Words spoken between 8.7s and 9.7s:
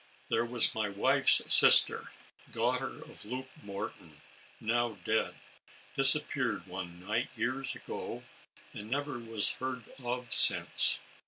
and never was